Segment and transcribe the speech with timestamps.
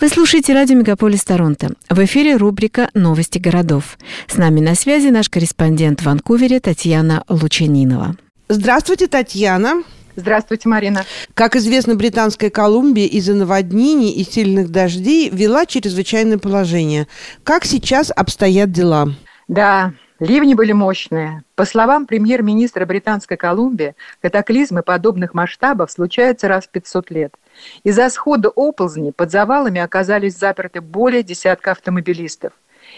[0.00, 1.74] Вы слушаете радио «Мегаполис Торонто».
[1.90, 3.98] В эфире рубрика «Новости городов».
[4.28, 8.16] С нами на связи наш корреспондент в Ванкувере Татьяна Лучанинова.
[8.48, 9.82] Здравствуйте, Татьяна.
[10.16, 11.04] Здравствуйте, Марина.
[11.34, 17.06] Как известно, Британская Колумбия из-за наводнений и сильных дождей ввела чрезвычайное положение.
[17.44, 19.14] Как сейчас обстоят дела?
[19.48, 21.42] Да, ливни были мощные.
[21.56, 27.34] По словам премьер-министра Британской Колумбии, катаклизмы подобных масштабов случаются раз в 500 лет.
[27.82, 32.52] Из-за схода оползней под завалами оказались заперты более десятка автомобилистов.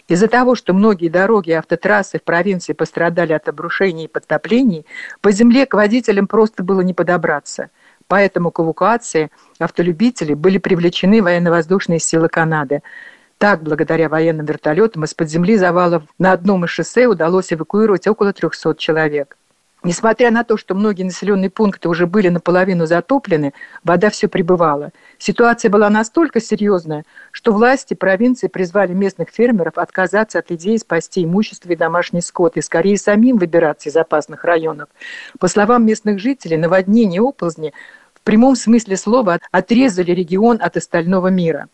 [0.09, 4.86] Из-за того, что многие дороги и автотрассы в провинции пострадали от обрушений и подтоплений,
[5.20, 7.70] по земле к водителям просто было не подобраться.
[8.09, 12.83] Поэтому к эвакуации автолюбителей были привлечены военно-воздушные силы Канады.
[13.42, 18.77] Так, благодаря военным вертолетам из-под земли завалов на одном из шоссе удалось эвакуировать около 300
[18.77, 19.37] человек.
[19.83, 23.52] Несмотря на то, что многие населенные пункты уже были наполовину затоплены,
[23.83, 24.92] вода все прибывала.
[25.19, 27.02] Ситуация была настолько серьезная,
[27.33, 32.62] что власти провинции призвали местных фермеров отказаться от идеи спасти имущество и домашний скот и
[32.62, 34.89] скорее самим выбираться из опасных районов.
[35.41, 37.72] По словам местных жителей, наводнение оползни
[38.14, 41.67] в прямом смысле слова отрезали регион от остального мира.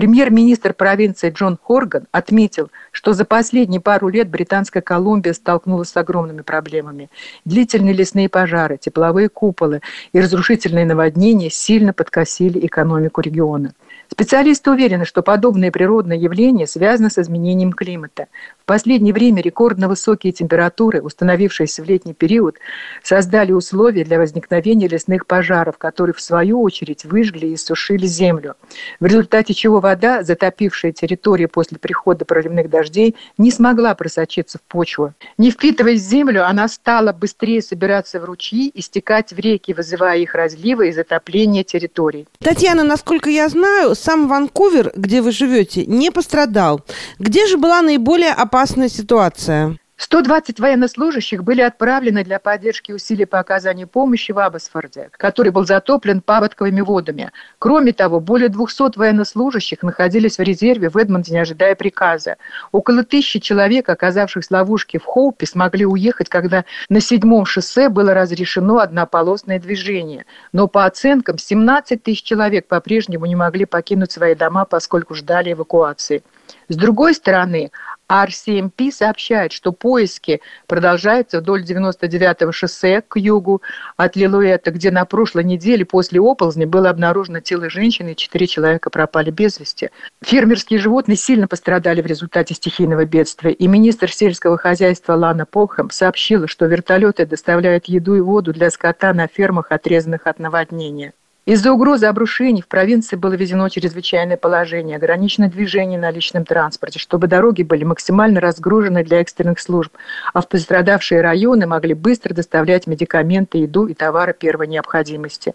[0.00, 6.40] Премьер-министр провинции Джон Хорган отметил, что за последние пару лет Британская Колумбия столкнулась с огромными
[6.40, 7.10] проблемами.
[7.44, 9.82] Длительные лесные пожары, тепловые куполы
[10.14, 13.74] и разрушительные наводнения сильно подкосили экономику региона.
[14.10, 18.28] Специалисты уверены, что подобные природные явления связаны с изменением климата.
[18.70, 22.54] Последнее время рекордно высокие температуры, установившиеся в летний период,
[23.02, 28.54] создали условия для возникновения лесных пожаров, которые в свою очередь выжгли и сушили землю,
[29.00, 35.14] в результате чего вода, затопившая территорию после прихода проливных дождей, не смогла просочиться в почву.
[35.36, 40.18] Не впитываясь в землю, она стала быстрее собираться в ручьи и стекать в реки, вызывая
[40.18, 42.28] их разливы и затопление территорий.
[42.38, 46.82] Татьяна, насколько я знаю, сам Ванкувер, где вы живете, не пострадал.
[47.18, 49.78] Где же была наиболее опасная ситуация?
[50.00, 56.22] 120 военнослужащих были отправлены для поддержки усилий по оказанию помощи в Аббасфорде, который был затоплен
[56.22, 57.32] паводковыми водами.
[57.58, 62.38] Кроме того, более 200 военнослужащих находились в резерве в Эдмонтоне, ожидая приказа.
[62.72, 68.14] Около тысячи человек, оказавшихся в ловушке в Хоупе, смогли уехать, когда на седьмом шоссе было
[68.14, 70.24] разрешено однополосное движение.
[70.52, 76.22] Но по оценкам 17 тысяч человек по-прежнему не могли покинуть свои дома, поскольку ждали эвакуации.
[76.68, 77.70] С другой стороны,
[78.10, 83.62] RCMP сообщает, что поиски продолжаются вдоль 99-го шоссе к югу
[83.96, 88.90] от Лилуэта, где на прошлой неделе после оползня было обнаружено тело женщины и четыре человека
[88.90, 89.90] пропали без вести.
[90.22, 96.48] Фермерские животные сильно пострадали в результате стихийного бедствия, и министр сельского хозяйства Лана Полхэм сообщила,
[96.48, 101.12] что вертолеты доставляют еду и воду для скота на фермах, отрезанных от наводнения.
[101.50, 107.26] Из-за угрозы обрушений в провинции было введено чрезвычайное положение, ограничено движение на личном транспорте, чтобы
[107.26, 109.92] дороги были максимально разгружены для экстренных служб,
[110.32, 115.54] а в пострадавшие районы могли быстро доставлять медикаменты, еду и товары первой необходимости.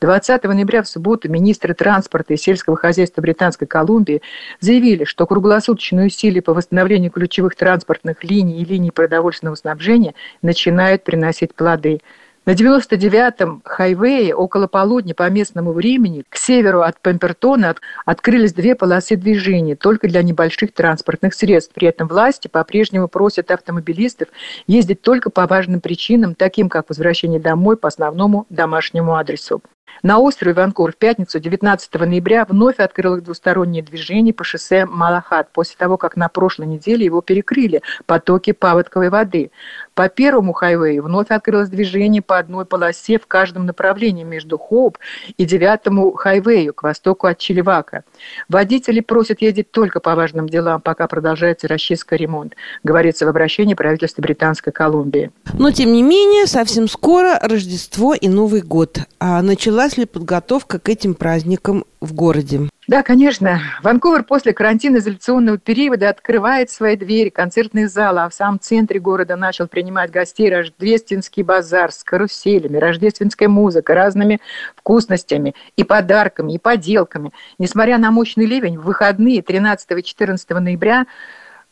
[0.00, 4.22] 20 ноября в субботу министры транспорта и сельского хозяйства Британской Колумбии
[4.58, 11.54] заявили, что круглосуточные усилия по восстановлению ключевых транспортных линий и линий продовольственного снабжения начинают приносить
[11.54, 12.00] плоды–
[12.46, 17.74] на 99-м хайвее около полудня по местному времени к северу от Пемпертона
[18.04, 21.74] открылись две полосы движения только для небольших транспортных средств.
[21.74, 24.28] При этом власти по-прежнему просят автомобилистов
[24.68, 29.60] ездить только по важным причинам, таким как возвращение домой по основному домашнему адресу.
[30.06, 35.74] На острове Ванкур в пятницу 19 ноября вновь открылось двустороннее движение по шоссе Малахат после
[35.76, 39.50] того, как на прошлой неделе его перекрыли потоки паводковой воды.
[39.94, 44.98] По первому хайвею вновь открылось движение по одной полосе в каждом направлении между Хоуп
[45.38, 48.04] и девятому хайвею к востоку от Чилевака.
[48.48, 52.54] Водители просят ездить только по важным делам, пока продолжается расчистка ремонт,
[52.84, 55.32] говорится в обращении правительства Британской Колумбии.
[55.54, 58.98] Но, тем не менее, совсем скоро Рождество и Новый год.
[59.18, 59.42] А
[59.76, 62.60] началась ли подготовка к этим праздникам в городе?
[62.88, 63.60] Да, конечно.
[63.82, 69.68] Ванкувер после карантинно-изоляционного периода открывает свои двери, концертные залы, а в самом центре города начал
[69.68, 74.40] принимать гостей рождественский базар с каруселями, рождественской музыкой, разными
[74.76, 77.32] вкусностями и подарками, и поделками.
[77.58, 81.04] Несмотря на мощный ливень, в выходные 13 и 14 ноября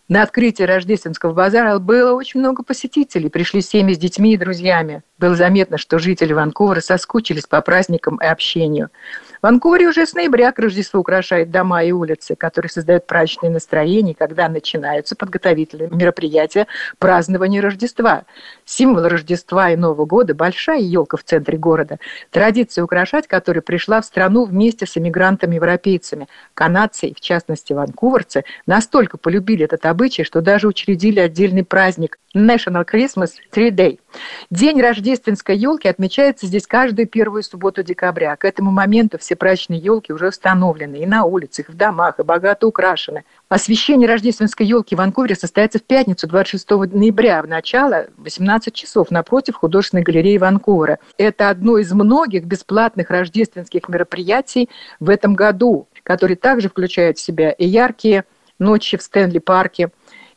[0.09, 3.31] на открытие рождественского базара было очень много посетителей.
[3.31, 5.03] Пришли семьи с детьми и друзьями.
[5.19, 8.91] Было заметно, что жители Ванкувера соскучились по праздникам и общению.
[9.45, 14.49] Ванкувере уже с ноября к Рождеству украшает дома и улицы, которые создают праздничное настроение, когда
[14.49, 16.67] начинаются подготовительные мероприятия
[16.99, 18.25] празднования Рождества.
[18.65, 21.99] Символ Рождества и Нового года– большая елка в центре города.
[22.31, 26.27] Традиция украшать которой пришла в страну вместе с иммигрантами-европейцами.
[26.55, 33.31] Канадцы, в частности ванкуверцы, настолько полюбили этот обычай, что даже учредили отдельный праздник National Christmas
[33.53, 34.01] Tree Day.
[34.51, 38.35] День рождественской елки отмечается здесь каждую первую субботу декабря.
[38.35, 42.25] К этому моменту все праздничные елки уже установлены и на улицах, и в домах, и
[42.25, 43.25] богато украшены.
[43.49, 49.55] Освещение рождественской елки в Ванкувере состоится в пятницу, 26 ноября, в начало 18 часов, напротив
[49.55, 50.99] художественной галереи Ванкувера.
[51.17, 57.53] Это одно из многих бесплатных рождественских мероприятий в этом году, которые также включают в себя
[57.53, 58.25] и яркие
[58.59, 59.91] ночи в Стэнли-парке,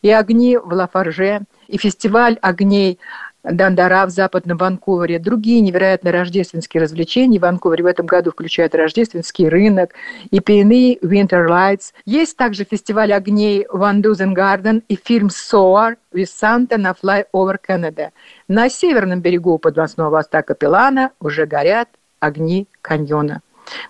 [0.07, 2.97] и огни в Лафарже, и фестиваль огней
[3.43, 5.19] Дандара в Западном Ванкувере.
[5.19, 9.91] Другие невероятно рождественские развлечения в Ванкувере в этом году включают рождественский рынок
[10.31, 11.93] и пейны Winter Lights.
[12.05, 18.09] Есть также фестиваль огней Van Dusen Garden и фильм with Santa на Fly Over Canada.
[18.47, 21.89] На северном берегу подвосного моста Капеллана уже горят
[22.19, 23.41] огни каньона.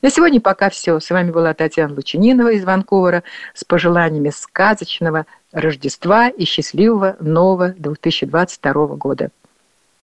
[0.01, 0.99] На сегодня пока все.
[0.99, 8.73] С вами была Татьяна Лучининова из Ванкувера с пожеланиями сказочного Рождества и счастливого нового 2022
[8.95, 9.31] года.